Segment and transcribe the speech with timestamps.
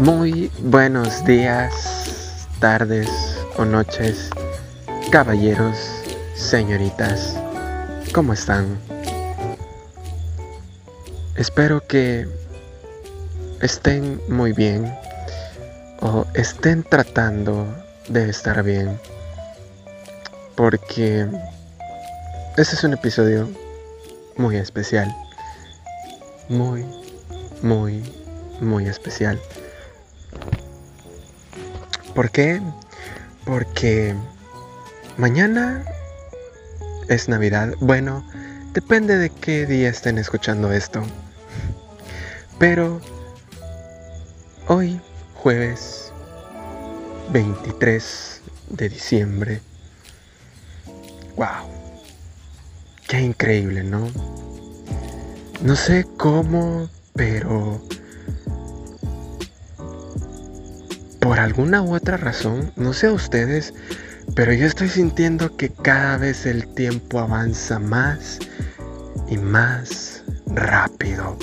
[0.00, 3.10] Muy buenos días, tardes
[3.58, 4.30] o noches,
[5.12, 5.76] caballeros,
[6.34, 7.36] señoritas,
[8.14, 8.78] ¿cómo están?
[11.36, 12.26] Espero que
[13.60, 14.90] estén muy bien
[16.00, 17.66] o estén tratando
[18.08, 18.98] de estar bien,
[20.56, 21.26] porque
[22.56, 23.50] este es un episodio
[24.38, 25.14] muy especial,
[26.48, 26.86] muy,
[27.60, 28.02] muy,
[28.62, 29.38] muy especial.
[32.14, 32.60] ¿Por qué?
[33.44, 34.14] Porque
[35.16, 35.84] mañana
[37.08, 37.74] es Navidad.
[37.80, 38.24] Bueno,
[38.72, 41.02] depende de qué día estén escuchando esto.
[42.58, 43.00] Pero
[44.66, 45.00] hoy,
[45.34, 46.12] jueves
[47.32, 48.40] 23
[48.70, 49.60] de diciembre.
[51.36, 51.70] ¡Wow!
[53.08, 54.08] Qué increíble, ¿no?
[55.62, 57.80] No sé cómo, pero
[61.20, 63.74] por alguna u otra razón, no sé a ustedes,
[64.34, 68.38] pero yo estoy sintiendo que cada vez el tiempo avanza más
[69.28, 71.36] y más rápido.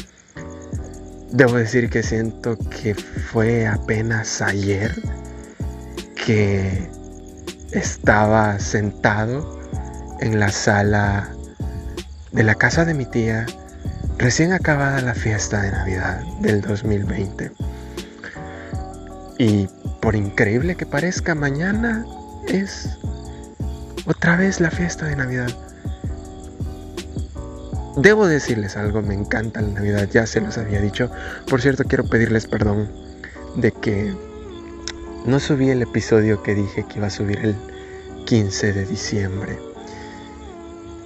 [1.31, 4.93] Debo decir que siento que fue apenas ayer
[6.25, 6.89] que
[7.71, 9.59] estaba sentado
[10.19, 11.29] en la sala
[12.31, 13.45] de la casa de mi tía,
[14.17, 17.51] recién acabada la fiesta de Navidad del 2020.
[19.37, 19.67] Y
[20.01, 22.05] por increíble que parezca, mañana
[22.47, 22.97] es
[24.05, 25.49] otra vez la fiesta de Navidad.
[27.97, 31.11] Debo decirles algo, me encanta la Navidad, ya se los había dicho.
[31.49, 32.91] Por cierto, quiero pedirles perdón
[33.55, 34.13] de que
[35.25, 37.55] no subí el episodio que dije que iba a subir el
[38.25, 39.59] 15 de diciembre.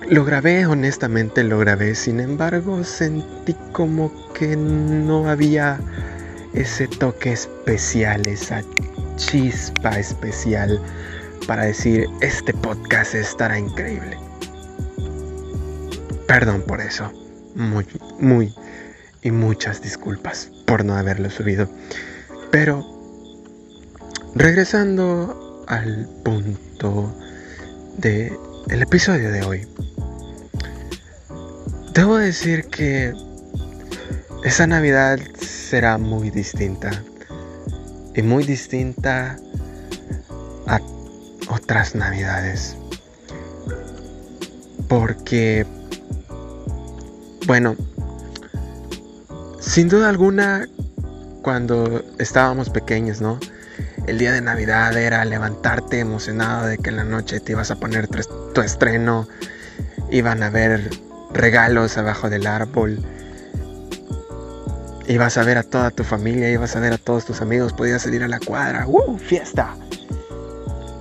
[0.09, 5.79] Lo grabé, honestamente lo grabé, sin embargo sentí como que no había
[6.53, 8.62] ese toque especial, esa
[9.16, 10.81] chispa especial
[11.47, 14.17] para decir, este podcast estará increíble.
[16.28, 17.12] Perdón por eso.
[17.56, 17.85] Muy,
[18.19, 18.53] muy
[19.22, 21.69] y muchas disculpas por no haberlo subido.
[22.51, 22.85] Pero,
[24.35, 27.13] regresando al punto
[27.97, 28.31] de
[28.69, 29.68] el episodio de hoy.
[31.94, 33.13] Debo decir que
[34.44, 37.03] esa Navidad será muy distinta.
[38.16, 39.38] Y muy distinta
[40.68, 40.81] a
[41.50, 42.75] otras Navidades.
[44.88, 45.66] Porque,
[47.46, 47.75] bueno,
[49.59, 50.68] sin duda alguna,
[51.44, 53.40] cuando estábamos pequeños, ¿no?
[54.07, 57.75] El día de Navidad era levantarte emocionado de que en la noche te ibas a
[57.75, 59.28] poner tu estreno,
[60.09, 60.90] iban a haber
[61.31, 63.00] regalos abajo del árbol
[65.11, 68.03] Ibas a ver a toda tu familia, ibas a ver a todos tus amigos, podías
[68.03, 68.88] salir a la cuadra.
[68.88, 69.17] ¡Uh!
[69.17, 69.75] ¡Fiesta!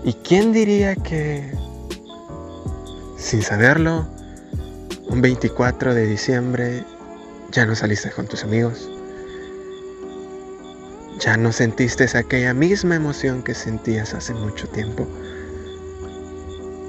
[0.03, 1.49] ¿Y quién diría que,
[3.17, 4.09] sin saberlo,
[5.09, 6.85] un 24 de diciembre
[7.53, 8.91] ya no saliste con tus amigos?
[11.21, 15.07] Ya no sentiste aquella misma emoción que sentías hace mucho tiempo.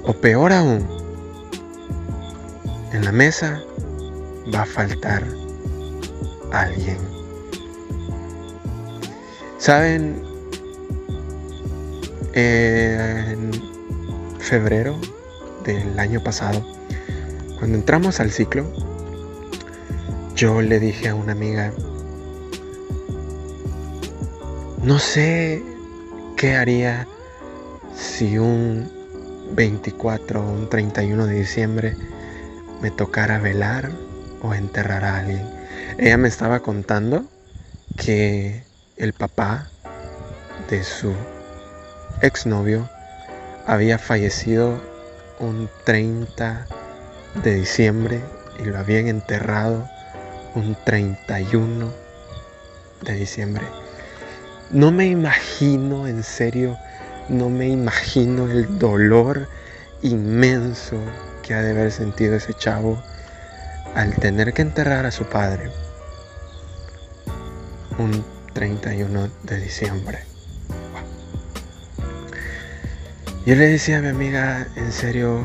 [0.02, 0.84] O peor aún,
[2.92, 3.62] en la mesa
[4.52, 5.22] va a faltar
[6.50, 7.11] alguien.
[9.62, 10.20] Saben,
[12.34, 13.52] en
[14.40, 14.98] febrero
[15.64, 16.66] del año pasado,
[17.60, 18.66] cuando entramos al ciclo,
[20.34, 21.72] yo le dije a una amiga,
[24.82, 25.62] no sé
[26.36, 27.06] qué haría
[27.94, 28.90] si un
[29.52, 31.96] 24 o un 31 de diciembre
[32.80, 33.92] me tocara velar
[34.42, 35.48] o enterrar a alguien.
[35.98, 37.26] Ella me estaba contando
[37.96, 39.68] que el papá
[40.68, 41.14] de su
[42.20, 42.88] exnovio
[43.66, 44.80] había fallecido
[45.38, 46.66] un 30
[47.42, 48.20] de diciembre
[48.58, 49.88] y lo habían enterrado
[50.54, 51.92] un 31
[53.02, 53.64] de diciembre.
[54.70, 56.76] No me imagino, en serio,
[57.28, 59.48] no me imagino el dolor
[60.02, 60.96] inmenso
[61.42, 63.02] que ha de haber sentido ese chavo
[63.94, 65.70] al tener que enterrar a su padre
[67.98, 70.18] un 31 de diciembre.
[73.44, 75.44] Yo le decía a mi amiga, en serio,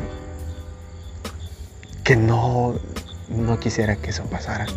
[2.04, 2.80] que no,
[3.30, 4.68] no quisiera que eso pasara.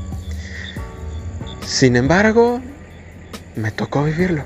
[1.67, 2.61] Sin embargo,
[3.57, 4.43] me tocó vivirlo.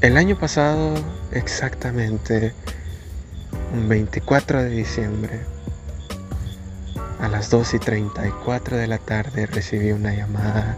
[0.00, 0.94] El año pasado,
[1.32, 2.54] exactamente,
[3.74, 5.40] un 24 de diciembre,
[7.20, 10.76] a las 2 y 34 de la tarde recibí una llamada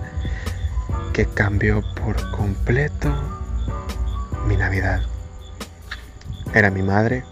[1.13, 3.15] que cambió por completo
[4.47, 5.03] mi Navidad.
[6.55, 7.25] Era mi madre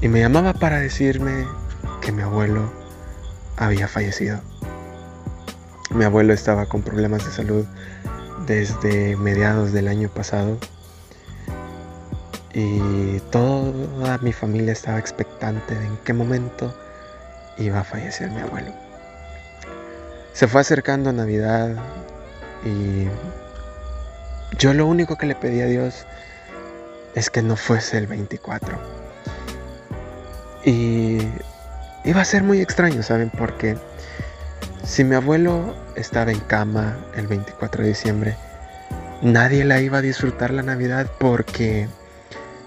[0.00, 1.46] y me llamaba para decirme
[2.00, 2.72] que mi abuelo
[3.56, 4.40] había fallecido.
[5.90, 7.64] Mi abuelo estaba con problemas de salud
[8.46, 10.58] desde mediados del año pasado
[12.52, 16.74] y toda mi familia estaba expectante de en qué momento
[17.58, 18.72] iba a fallecer mi abuelo.
[20.32, 21.74] Se fue acercando Navidad
[22.64, 23.08] y
[24.58, 26.06] yo lo único que le pedí a Dios
[27.14, 28.78] es que no fuese el 24.
[30.64, 31.18] Y
[32.04, 33.30] iba a ser muy extraño, ¿saben?
[33.30, 33.76] Porque
[34.84, 38.36] si mi abuelo estaba en cama el 24 de diciembre,
[39.22, 41.88] nadie la iba a disfrutar la Navidad porque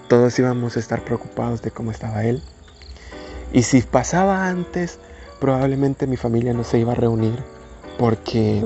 [0.08, 2.42] todos íbamos a estar preocupados de cómo estaba él.
[3.52, 4.98] Y si pasaba antes,
[5.40, 7.42] probablemente mi familia no se iba a reunir
[7.98, 8.64] porque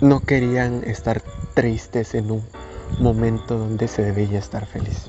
[0.00, 1.22] no querían estar
[1.54, 2.44] tristes en un
[3.00, 5.06] momento donde se debía estar feliz.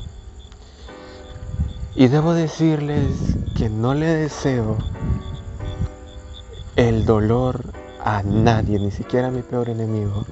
[1.95, 3.07] Y debo decirles
[3.57, 4.77] que no le deseo
[6.75, 10.25] el dolor a nadie, ni siquiera a mi peor enemigo,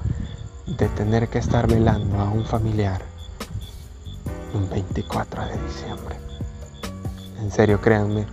[0.65, 3.01] de tener que estar velando a un familiar
[4.53, 6.15] un 24 de diciembre.
[7.39, 8.25] En serio, créanme,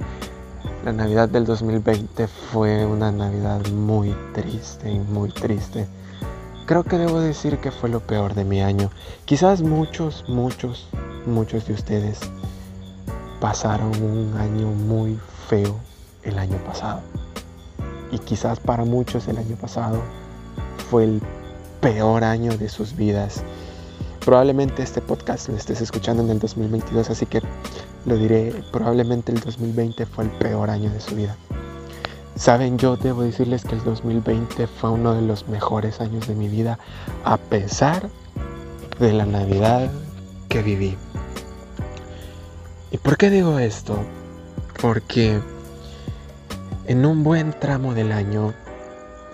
[0.84, 5.86] la Navidad del 2020 fue una Navidad muy triste muy triste.
[6.66, 8.90] Creo que debo decir que fue lo peor de mi año.
[9.26, 10.88] Quizás muchos, muchos,
[11.26, 12.20] muchos de ustedes
[13.40, 15.18] pasaron un año muy
[15.48, 15.78] feo
[16.22, 17.00] el año pasado.
[18.10, 20.02] Y quizás para muchos el año pasado
[20.90, 21.22] fue el
[21.80, 23.42] peor año de sus vidas
[24.24, 27.42] Probablemente este podcast lo estés escuchando en el 2022, así que
[28.06, 31.36] lo diré, probablemente el 2020 fue el peor año de su vida.
[32.34, 36.48] Saben, yo debo decirles que el 2020 fue uno de los mejores años de mi
[36.48, 36.78] vida,
[37.22, 38.08] a pesar
[38.98, 39.90] de la Navidad
[40.48, 40.96] que viví.
[42.90, 43.98] ¿Y por qué digo esto?
[44.80, 45.38] Porque
[46.86, 48.54] en un buen tramo del año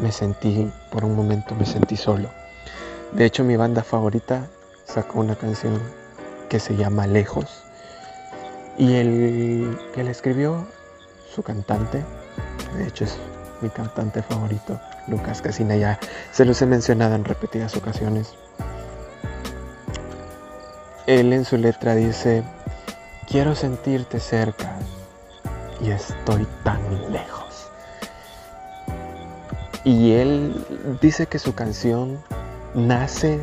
[0.01, 2.29] me sentí, por un momento me sentí solo.
[3.13, 4.49] De hecho, mi banda favorita
[4.91, 5.81] sacó una canción
[6.49, 7.65] que se llama Lejos.
[8.77, 10.67] Y el que la escribió,
[11.35, 12.05] su cantante,
[12.77, 13.17] de hecho es
[13.61, 15.99] mi cantante favorito, Lucas Casina, ya
[16.33, 18.35] se los he mencionado en repetidas ocasiones.
[21.07, 22.43] Él en su letra dice,
[23.29, 24.77] quiero sentirte cerca
[25.81, 27.71] y estoy tan lejos.
[29.85, 32.23] Y él dice que su canción
[32.75, 33.41] nace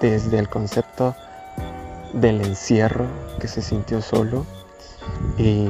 [0.00, 1.14] desde el concepto
[2.12, 3.06] del encierro
[3.40, 4.46] que se sintió solo
[5.36, 5.68] y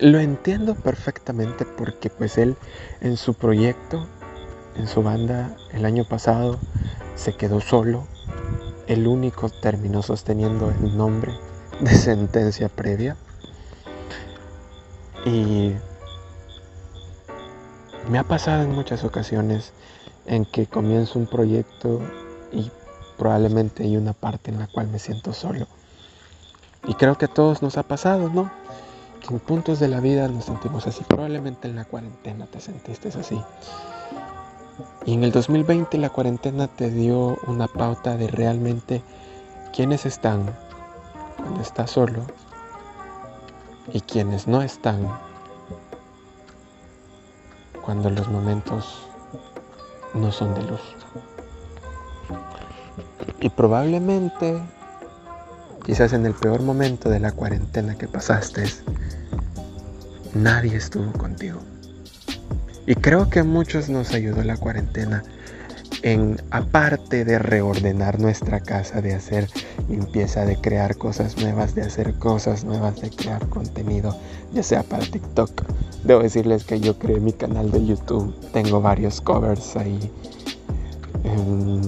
[0.00, 2.56] lo entiendo perfectamente porque pues él
[3.00, 4.06] en su proyecto,
[4.76, 6.58] en su banda el año pasado
[7.14, 8.06] se quedó solo,
[8.86, 11.32] el único terminó sosteniendo el nombre
[11.80, 13.16] de sentencia previa.
[15.24, 15.72] Y
[18.10, 19.72] me ha pasado en muchas ocasiones
[20.26, 22.00] en que comienzo un proyecto
[22.52, 22.70] y
[23.16, 25.66] probablemente hay una parte en la cual me siento solo.
[26.86, 28.50] Y creo que a todos nos ha pasado, ¿no?
[29.20, 31.02] Que en puntos de la vida nos sentimos así.
[31.04, 33.40] Probablemente en la cuarentena te sentiste así.
[35.06, 39.02] Y en el 2020 la cuarentena te dio una pauta de realmente
[39.74, 40.54] quiénes están
[41.36, 42.26] cuando estás solo
[43.92, 45.08] y quienes no están
[47.82, 49.03] cuando los momentos
[50.14, 50.80] no son de luz.
[53.40, 54.58] Y probablemente,
[55.84, 58.64] quizás en el peor momento de la cuarentena que pasaste,
[60.34, 61.60] nadie estuvo contigo.
[62.86, 65.22] Y creo que a muchos nos ayudó la cuarentena
[66.04, 69.48] en, aparte de reordenar nuestra casa, de hacer
[69.88, 74.14] limpieza, de crear cosas nuevas, de hacer cosas nuevas, de crear contenido,
[74.52, 75.50] ya sea para TikTok.
[76.04, 79.98] Debo decirles que yo creé mi canal de YouTube, tengo varios covers ahí.
[81.24, 81.80] Em,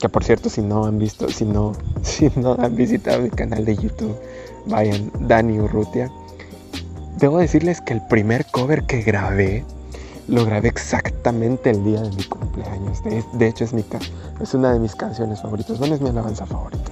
[0.00, 3.64] que por cierto, si no han visto, si no, si no han visitado mi canal
[3.64, 4.16] de YouTube,
[4.66, 6.10] vayan, Dani Urrutia.
[7.18, 9.64] Debo decirles que el primer cover que grabé
[10.28, 13.02] lo grabé exactamente el día de mi cumpleaños.
[13.04, 13.84] De, hecho, es, mi,
[14.40, 15.78] es una de mis canciones favoritas.
[15.78, 16.90] Bueno, es mi alabanza favorita.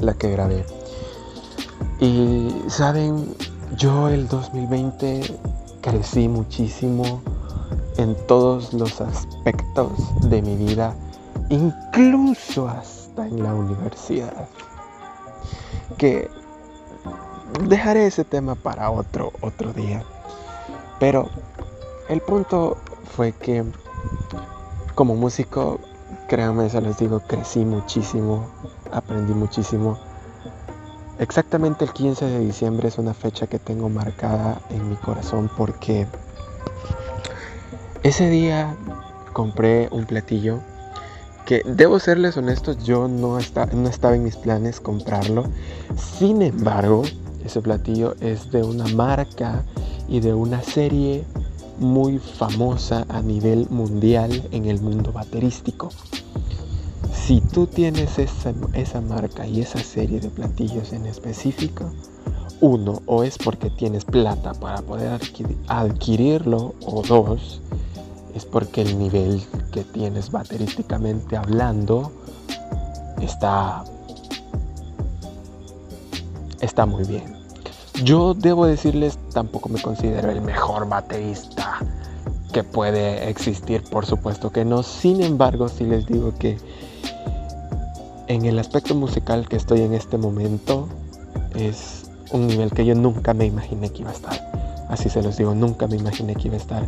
[0.00, 0.64] La que grabé.
[2.00, 3.34] Y, ¿saben?
[3.76, 5.38] Yo el 2020
[5.80, 7.22] crecí muchísimo
[7.96, 9.92] en todos los aspectos
[10.28, 10.94] de mi vida,
[11.48, 14.48] incluso hasta en la universidad.
[15.98, 16.28] Que
[17.68, 20.02] dejaré ese tema para otro, otro día.
[20.98, 21.28] Pero
[22.08, 22.76] el punto
[23.16, 23.64] fue que
[24.94, 25.80] como músico,
[26.28, 28.48] créanme, se les digo, crecí muchísimo,
[28.92, 29.98] aprendí muchísimo.
[31.18, 36.06] Exactamente el 15 de diciembre es una fecha que tengo marcada en mi corazón porque
[38.02, 38.76] ese día
[39.32, 40.60] compré un platillo
[41.46, 45.44] que debo serles honestos, yo no, no estaba en mis planes comprarlo.
[45.96, 47.02] Sin embargo,
[47.44, 49.62] ese platillo es de una marca
[50.08, 51.24] y de una serie
[51.78, 55.90] muy famosa a nivel mundial en el mundo baterístico.
[57.12, 61.90] Si tú tienes esa, esa marca y esa serie de platillos en específico,
[62.60, 65.20] uno, o es porque tienes plata para poder
[65.68, 67.60] adquirirlo, o dos,
[68.34, 72.10] es porque el nivel que tienes baterísticamente hablando
[73.20, 73.84] está
[76.60, 77.33] está muy bien.
[78.04, 81.78] Yo debo decirles, tampoco me considero el mejor baterista
[82.52, 84.82] que puede existir, por supuesto que no.
[84.82, 86.58] Sin embargo, sí les digo que
[88.28, 90.86] en el aspecto musical que estoy en este momento
[91.54, 94.86] es un nivel que yo nunca me imaginé que iba a estar.
[94.90, 96.82] Así se los digo, nunca me imaginé que iba a estar.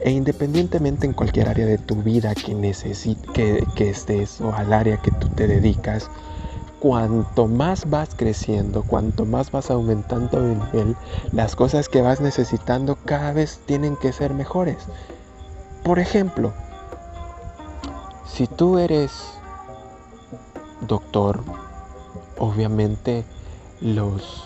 [0.00, 4.72] E independientemente en cualquier área de tu vida que necesites, que, que estés o al
[4.72, 6.08] área que tú te dedicas,
[6.84, 10.94] cuanto más vas creciendo, cuanto más vas aumentando de nivel,
[11.32, 14.76] las cosas que vas necesitando cada vez tienen que ser mejores.
[15.82, 16.52] Por ejemplo,
[18.26, 19.30] si tú eres
[20.86, 21.42] doctor,
[22.38, 23.24] obviamente
[23.80, 24.44] los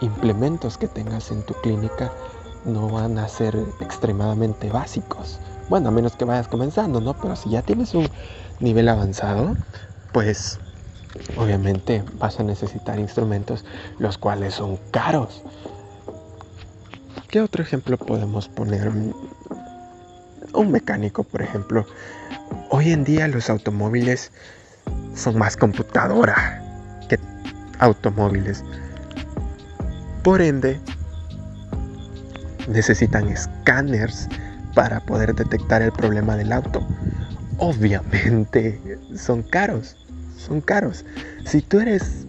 [0.00, 2.12] implementos que tengas en tu clínica
[2.64, 5.40] no van a ser extremadamente básicos.
[5.68, 7.14] Bueno, a menos que vayas comenzando, ¿no?
[7.14, 8.08] Pero si ya tienes un
[8.60, 9.56] nivel avanzado,
[10.12, 10.60] pues
[11.36, 13.64] obviamente vas a necesitar instrumentos
[13.98, 15.42] los cuales son caros.
[17.28, 18.90] ¿Qué otro ejemplo podemos poner?
[20.52, 21.86] Un mecánico, por ejemplo.
[22.70, 24.32] Hoy en día los automóviles
[25.14, 26.62] son más computadora
[27.08, 27.18] que
[27.78, 28.64] automóviles.
[30.24, 30.80] Por ende,
[32.68, 34.28] necesitan escáneres
[34.74, 36.86] para poder detectar el problema del auto.
[37.58, 39.96] Obviamente son caros,
[40.40, 41.04] son caros.
[41.44, 42.26] Si tú eres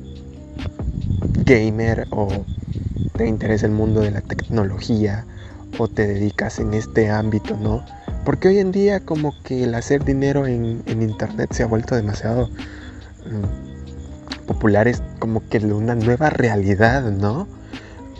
[1.45, 2.45] gamer o
[3.15, 5.25] te interesa el mundo de la tecnología
[5.77, 7.83] o te dedicas en este ámbito, ¿no?
[8.25, 12.49] Porque hoy en día como que el hacer dinero en, internet se ha vuelto demasiado
[13.25, 17.47] mm, popular, es como que una nueva realidad, ¿no?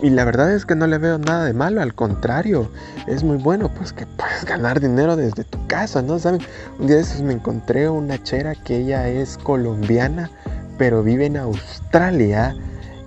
[0.02, 2.68] Y la verdad es que no le veo nada de malo, al contrario,
[3.06, 6.18] es muy bueno, pues que puedes ganar dinero desde tu casa, ¿no?
[6.18, 6.40] ¿Saben?
[6.80, 10.28] Un día de esos me encontré una chera que ella es colombiana,
[10.76, 12.56] pero vive en Australia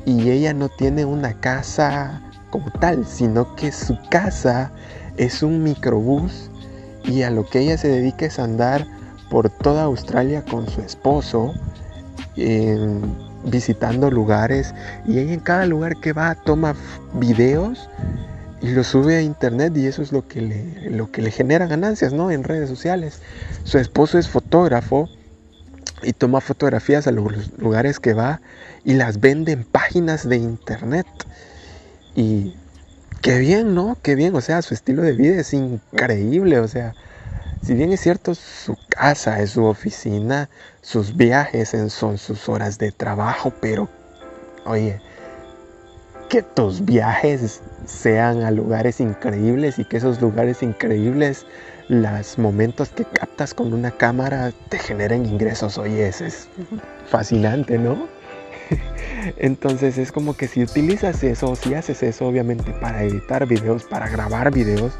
[0.05, 4.71] y ella no tiene una casa como tal, sino que su casa
[5.17, 6.49] es un microbús
[7.03, 8.87] y a lo que ella se dedica es andar
[9.29, 11.53] por toda Australia con su esposo
[13.45, 14.73] visitando lugares
[15.07, 16.75] y ella en cada lugar que va toma
[17.13, 17.89] videos
[18.61, 21.67] y los sube a internet y eso es lo que le, lo que le genera
[21.67, 22.31] ganancias ¿no?
[22.31, 23.21] en redes sociales.
[23.63, 25.07] Su esposo es fotógrafo
[26.01, 28.41] y toma fotografías a los lugares que va
[28.83, 31.05] y las vende en páginas de internet.
[32.15, 32.55] Y
[33.21, 33.97] qué bien, ¿no?
[34.01, 36.93] Qué bien, o sea, su estilo de vida es increíble, o sea,
[37.65, 40.49] si bien es cierto, su casa es su oficina,
[40.81, 43.89] sus viajes son sus horas de trabajo, pero
[44.65, 45.01] oye,
[46.29, 51.47] que tus viajes sean a lugares increíbles y que esos lugares increíbles,
[51.87, 55.79] los momentos que captas con una cámara te generen ingresos.
[55.79, 56.47] Oye, eso es
[57.07, 58.07] fascinante, ¿no?
[59.37, 64.07] Entonces es como que si utilizas eso, si haces eso obviamente para editar videos, para
[64.07, 64.93] grabar videos,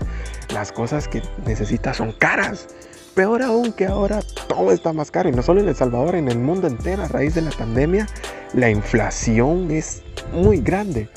[0.53, 2.67] las cosas que necesitas son caras.
[3.13, 6.27] Peor aún que ahora todo está más caro y no solo en El Salvador, en
[6.27, 8.07] el mundo entero a raíz de la pandemia,
[8.53, 11.09] la inflación es muy grande.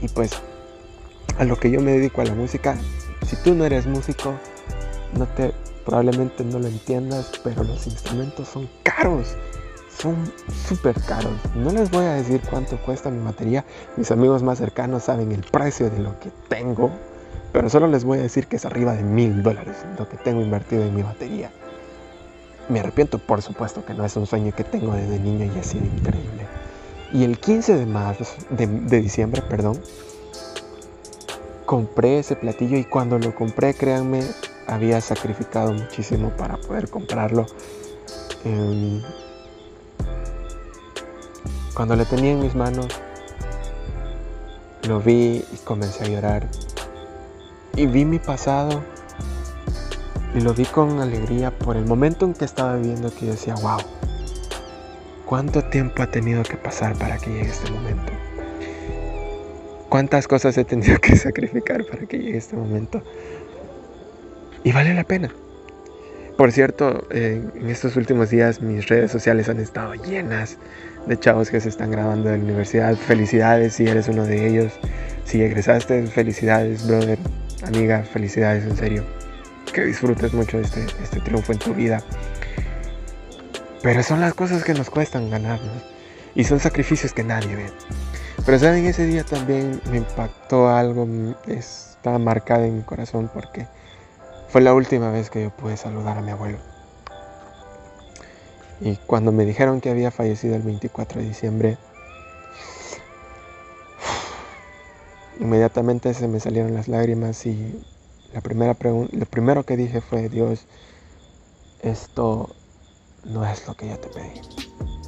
[0.00, 0.32] Y pues
[1.38, 2.76] a lo que yo me dedico a la música,
[3.26, 4.34] si tú no eres músico,
[5.18, 5.52] no te
[5.84, 9.36] probablemente no lo entiendas, pero los instrumentos son caros
[9.96, 10.32] son
[10.68, 11.32] súper caros.
[11.54, 13.64] No les voy a decir cuánto cuesta mi batería.
[13.96, 16.90] Mis amigos más cercanos saben el precio de lo que tengo.
[17.56, 20.42] Pero solo les voy a decir que es arriba de mil dólares lo que tengo
[20.42, 21.50] invertido en mi batería.
[22.68, 25.62] Me arrepiento, por supuesto, que no es un sueño que tengo desde niño y ha
[25.62, 26.46] sido increíble.
[27.14, 29.80] Y el 15 de, marzo, de, diciembre, perdón,
[31.64, 34.20] compré ese platillo y cuando lo compré, créanme,
[34.66, 37.46] había sacrificado muchísimo para poder comprarlo.
[38.44, 39.00] Em,
[41.72, 42.88] cuando lo tenía en mis manos,
[44.86, 46.46] lo vi y comencé a llorar.
[47.76, 48.82] Y vi mi pasado
[50.34, 53.54] Y lo vi con alegría por el momento en que estaba viviendo que yo decía,
[53.56, 53.78] wow,
[55.26, 58.12] ¿cuánto tiempo ha tenido que pasar para que llegue este momento?
[59.88, 63.02] ¿Cuántas cosas he tenido que sacrificar para que llegue este momento?
[64.64, 65.30] Y vale la pena.
[66.36, 70.58] Por cierto, en estos últimos días mis redes sociales han estado llenas
[71.06, 72.94] de chavos que se están graduando de la universidad.
[72.94, 74.72] Felicidades si eres uno de ellos.
[75.24, 77.18] Si egresaste, felicidades, brother,
[77.62, 79.04] amiga, felicidades en serio.
[79.72, 82.02] Que disfrutes mucho este, este triunfo en tu vida.
[83.82, 85.82] Pero son las cosas que nos cuestan ganarnos.
[86.34, 87.72] Y son sacrificios que nadie ve.
[88.44, 91.08] Pero saben, ese día también me impactó algo,
[91.48, 93.66] estaba marcado en mi corazón porque
[94.48, 96.58] fue la última vez que yo pude saludar a mi abuelo.
[98.80, 101.78] Y cuando me dijeron que había fallecido el 24 de diciembre,
[105.40, 107.74] inmediatamente se me salieron las lágrimas y
[108.32, 110.66] la primera lo primero que dije fue, Dios,
[111.82, 112.50] esto
[113.24, 114.40] no es lo que yo te pedí.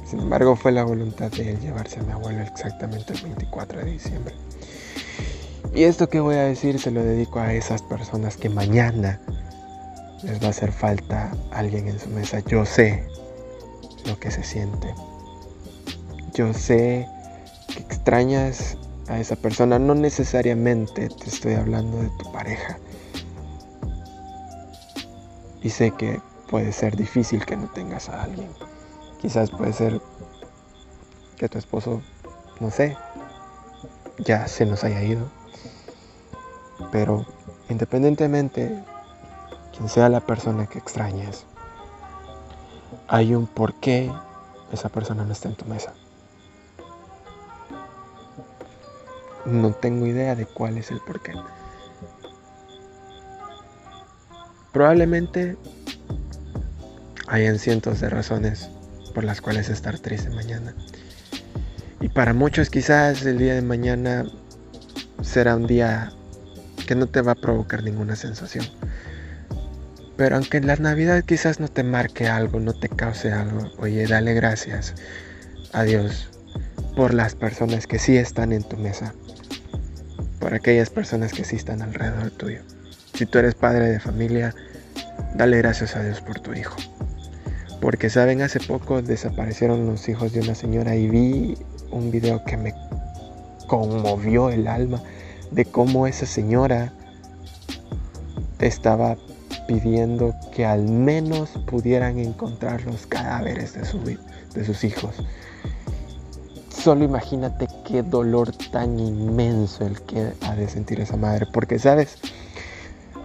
[0.05, 3.91] Sin embargo, fue la voluntad de él llevarse a mi abuelo exactamente el 24 de
[3.91, 4.33] diciembre.
[5.73, 9.21] Y esto que voy a decir se lo dedico a esas personas que mañana
[10.23, 12.39] les va a hacer falta alguien en su mesa.
[12.39, 13.07] Yo sé
[14.07, 14.93] lo que se siente.
[16.33, 17.07] Yo sé
[17.67, 18.77] que extrañas
[19.09, 19.79] a esa persona.
[19.79, 22.77] No necesariamente te estoy hablando de tu pareja.
[25.61, 28.49] Y sé que puede ser difícil que no tengas a alguien.
[29.21, 30.01] Quizás puede ser
[31.37, 32.01] que tu esposo,
[32.61, 32.95] no sé,
[34.19, 35.39] ya se nos haya ido
[36.91, 37.25] pero
[37.69, 38.83] independientemente
[39.75, 41.45] quien sea la persona que extrañes,
[43.07, 44.11] hay un por qué
[44.71, 45.93] esa persona no está en tu mesa.
[49.45, 51.33] No tengo idea de cuál es el por qué.
[54.71, 55.57] Probablemente
[57.27, 58.69] hayan cientos de razones
[59.13, 60.73] por las cuales estar triste mañana.
[62.01, 64.25] Y para muchos quizás el día de mañana
[65.21, 66.11] será un día
[66.87, 68.65] que no te va a provocar ninguna sensación.
[70.17, 74.05] Pero aunque en la Navidad quizás no te marque algo, no te cause algo, oye,
[74.05, 74.95] dale gracias
[75.71, 76.29] a Dios
[76.95, 79.13] por las personas que sí están en tu mesa,
[80.39, 82.61] por aquellas personas que sí están alrededor tuyo.
[83.13, 84.55] Si tú eres padre de familia,
[85.35, 86.77] dale gracias a Dios por tu hijo.
[87.81, 91.57] Porque saben, hace poco desaparecieron los hijos de una señora y vi
[91.91, 92.73] un video que me
[93.67, 95.01] conmovió el alma
[95.51, 96.93] de cómo esa señora
[98.59, 99.17] estaba
[99.67, 105.15] pidiendo que al menos pudieran encontrar los cadáveres de, su, de sus hijos.
[106.81, 112.17] Solo imagínate qué dolor tan inmenso el que ha de sentir esa madre, porque sabes,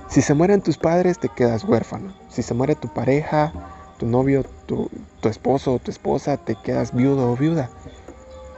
[0.09, 3.53] si se mueren tus padres te quedas huérfano, si se muere tu pareja,
[3.99, 4.90] tu novio, tu,
[5.23, 7.71] esposo o tu esposa, te quedas viudo o viuda.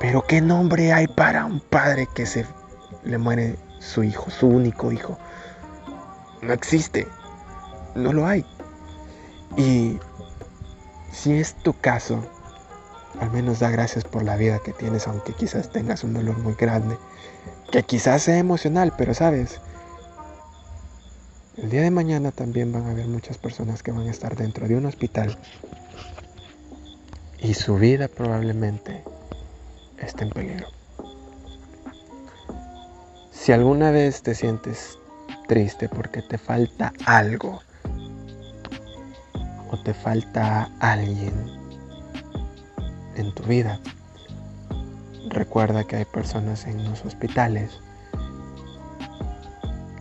[0.01, 2.47] Pero ¿qué nombre hay para un padre que se
[3.05, 5.19] le muere su hijo, su único hijo.
[6.43, 7.07] No existe.
[7.95, 8.45] No lo hay.
[9.57, 9.99] Y
[11.13, 12.23] si es tu caso,
[13.20, 16.55] al menos da gracias por la vida que tienes, aunque quizás tengas un dolor muy
[16.55, 16.96] grande,
[17.70, 19.61] que quizás sea emocional, pero sabes,
[21.57, 24.68] el día de mañana también van a haber muchas personas que van a estar dentro
[24.68, 25.38] de un hospital
[27.40, 29.02] y su vida probablemente
[29.98, 30.66] esté en peligro.
[33.33, 34.98] Si alguna vez te sientes
[35.48, 37.61] triste porque te falta algo
[39.70, 41.56] o te falta alguien
[43.16, 43.81] en tu vida,
[45.29, 47.81] recuerda que hay personas en los hospitales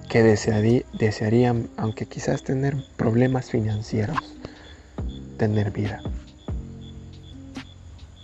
[0.10, 4.17] que desearían, aunque quizás tener problemas financieros,
[5.38, 6.01] tener vida.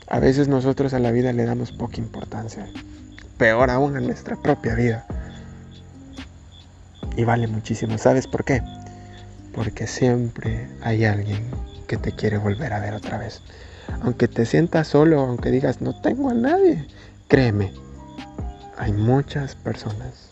[0.07, 2.67] A veces nosotros a la vida le damos poca importancia
[3.41, 5.03] peor aún en nuestra propia vida.
[7.17, 7.97] Y vale muchísimo.
[7.97, 8.61] ¿Sabes por qué?
[9.51, 11.49] Porque siempre hay alguien
[11.87, 13.41] que te quiere volver a ver otra vez.
[14.01, 16.87] Aunque te sientas solo, aunque digas no tengo a nadie,
[17.27, 17.71] créeme,
[18.77, 20.31] hay muchas personas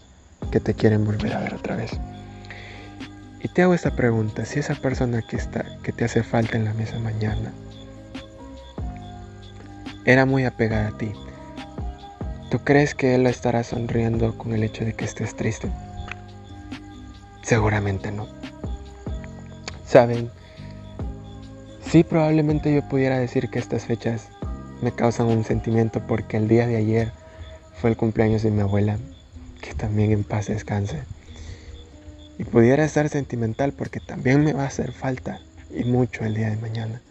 [0.51, 1.91] que te quieren volver a ver otra vez.
[3.41, 6.65] Y te hago esta pregunta, si esa persona que está que te hace falta en
[6.65, 7.51] la mesa mañana
[10.05, 11.13] era muy apegada a ti,
[12.49, 15.69] ¿Tú crees que Él estará sonriendo con el hecho de que estés triste?
[17.43, 18.27] Seguramente no.
[19.85, 20.31] Saben,
[21.91, 24.29] sí probablemente yo pudiera decir que estas fechas
[24.81, 27.11] me causan un sentimiento porque el día de ayer
[27.73, 28.99] fue el cumpleaños de mi abuela,
[29.61, 31.01] que también en paz descanse.
[32.37, 36.51] Y pudiera estar sentimental porque también me va a hacer falta y mucho el día
[36.51, 37.01] de mañana.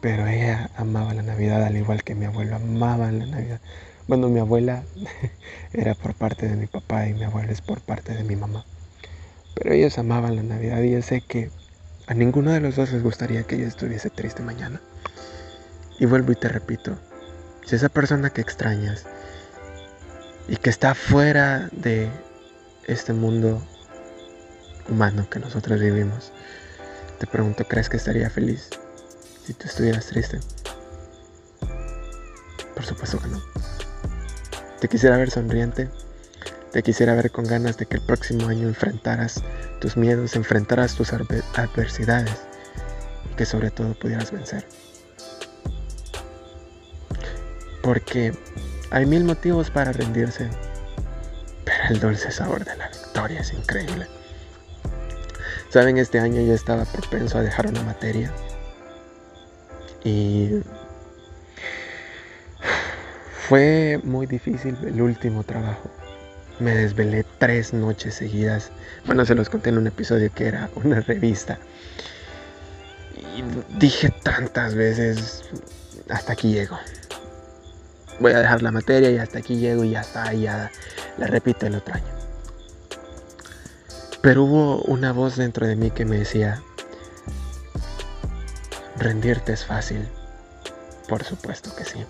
[0.00, 3.60] Pero ella amaba la Navidad al igual que mi abuelo amaba la Navidad.
[4.08, 4.84] Bueno, mi abuela
[5.74, 8.64] era por parte de mi papá y mi abuelo es por parte de mi mamá.
[9.54, 11.50] Pero ellos amaban la Navidad y yo sé que
[12.06, 14.80] a ninguno de los dos les gustaría que yo estuviese triste mañana.
[15.98, 16.98] Y vuelvo y te repito,
[17.64, 19.06] si esa persona que extrañas
[20.48, 22.10] y que está fuera de
[22.86, 23.62] este mundo
[24.88, 26.32] humano que nosotros vivimos.
[27.18, 28.70] Te pregunto, ¿crees que estaría feliz
[29.44, 30.40] si tú estuvieras triste?
[32.74, 33.42] Por supuesto que no.
[34.80, 35.88] Te quisiera ver sonriente,
[36.76, 39.42] te quisiera ver con ganas de que el próximo año enfrentaras
[39.80, 42.36] tus miedos, enfrentaras tus adversidades
[43.32, 44.62] y que sobre todo pudieras vencer.
[47.82, 48.34] Porque
[48.90, 50.50] hay mil motivos para rendirse,
[51.64, 54.06] pero el dulce sabor de la victoria es increíble.
[55.70, 58.30] Saben, este año yo estaba propenso a dejar una materia
[60.04, 60.60] y
[63.48, 65.90] fue muy difícil el último trabajo.
[66.58, 68.70] Me desvelé tres noches seguidas.
[69.04, 71.58] Bueno, se los conté en un episodio que era una revista.
[73.16, 73.42] Y
[73.78, 75.44] dije tantas veces,
[76.08, 76.78] hasta aquí llego
[78.20, 80.70] voy a dejar la materia y hasta aquí llego y ya está, ya
[81.18, 82.04] la repito el otro año.
[84.22, 86.62] Pero hubo una voz dentro de mí que me decía,
[88.96, 90.08] rendirte es fácil.
[91.08, 92.04] Por supuesto que sí.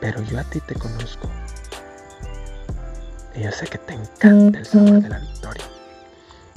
[0.00, 1.28] Pero yo a ti te conozco.
[3.34, 5.64] Y yo sé que te encanta el sabor de la victoria.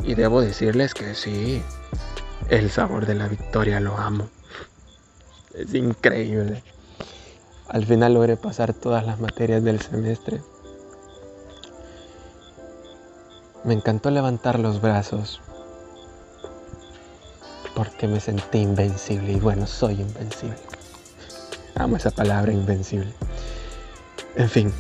[0.04, 1.64] Y debo decirles que sí,
[2.50, 4.30] el sabor de la victoria lo amo.
[5.54, 6.62] Es increíble.
[7.70, 10.42] Al final logré pasar todas las materias del semestre.
[13.64, 15.42] Me encantó levantar los brazos
[17.76, 20.58] porque me sentí invencible y bueno, soy invencible.
[21.76, 23.12] Amo esa palabra invencible.
[24.36, 24.74] En fin,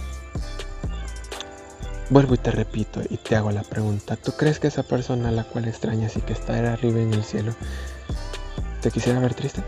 [2.09, 4.15] vuelvo y te repito y te hago la pregunta.
[4.15, 7.23] ¿Tú crees que esa persona a la cual extrañas y que está arriba en el
[7.23, 7.55] cielo
[8.81, 9.63] te quisiera ver triste?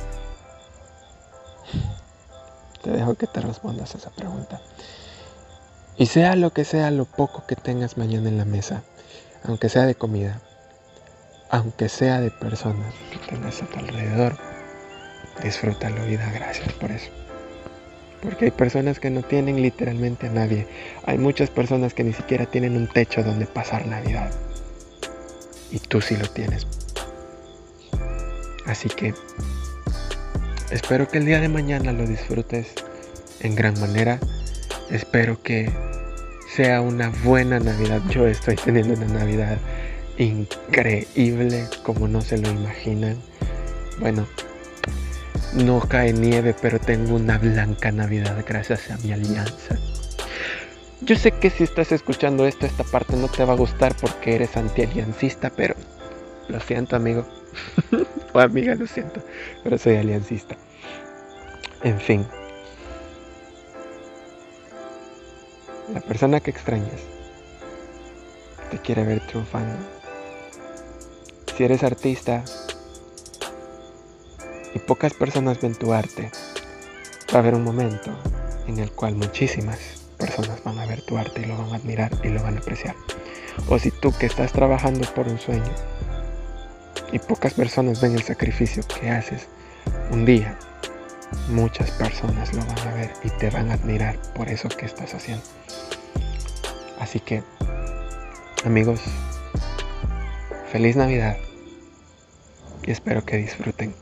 [2.83, 4.61] Te dejo que te respondas a esa pregunta.
[5.97, 8.83] Y sea lo que sea lo poco que tengas mañana en la mesa,
[9.43, 10.41] aunque sea de comida,
[11.49, 14.37] aunque sea de personas que tengas a tu alrededor,
[15.41, 17.09] disfrútalo y da gracias por eso.
[18.21, 20.67] Porque hay personas que no tienen literalmente a nadie.
[21.05, 24.31] Hay muchas personas que ni siquiera tienen un techo donde pasar Navidad.
[25.71, 26.65] Y tú sí lo tienes.
[28.65, 29.13] Así que
[30.69, 32.73] Espero que el día de mañana lo disfrutes
[33.39, 34.19] en gran manera.
[34.91, 35.71] Espero que
[36.53, 38.01] sea una buena Navidad.
[38.09, 39.57] Yo estoy teniendo una Navidad
[40.17, 43.15] increíble como no se lo imaginan.
[44.01, 44.27] Bueno,
[45.53, 49.77] no cae nieve, pero tengo una blanca Navidad gracias a mi alianza.
[51.01, 54.35] Yo sé que si estás escuchando esto, esta parte no te va a gustar porque
[54.35, 55.75] eres anti-aliancista, pero
[56.47, 57.25] lo siento, amigo.
[58.33, 59.21] o amiga, lo siento,
[59.63, 60.55] pero soy aliancista.
[61.83, 62.25] En fin,
[65.93, 67.01] la persona que extrañas
[68.71, 69.77] te quiere ver triunfando.
[71.55, 72.43] Si eres artista
[74.77, 76.29] y pocas personas ven tu arte,
[77.33, 78.15] va a haber un momento
[78.67, 79.79] en el cual muchísimas
[80.19, 82.59] personas van a ver tu arte y lo van a admirar y lo van a
[82.59, 82.95] apreciar.
[83.69, 85.73] O si tú que estás trabajando por un sueño
[87.11, 89.47] y pocas personas ven el sacrificio que haces,
[90.11, 90.59] un día
[91.49, 95.15] muchas personas lo van a ver y te van a admirar por eso que estás
[95.15, 95.43] haciendo.
[96.99, 97.41] Así que,
[98.63, 99.01] amigos,
[100.71, 101.35] feliz Navidad
[102.83, 103.95] y espero que disfruten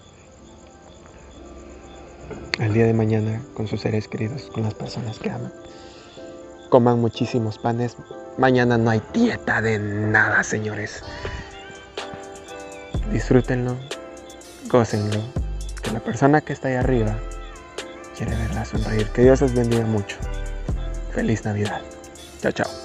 [2.59, 5.53] el día de mañana con sus seres queridos, con las personas que aman.
[6.69, 7.95] Coman muchísimos panes.
[8.37, 11.03] Mañana no hay dieta de nada, señores
[13.11, 13.77] disfrútenlo,
[14.69, 15.21] gócenlo,
[15.81, 17.17] que la persona que está ahí arriba
[18.17, 19.07] quiere verla sonreír.
[19.09, 20.17] Que Dios les bendiga mucho.
[21.13, 21.81] Feliz Navidad.
[22.41, 22.84] Chao, chao.